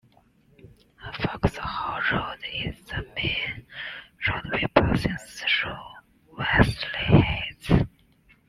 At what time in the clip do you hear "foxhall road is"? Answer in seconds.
1.13-2.75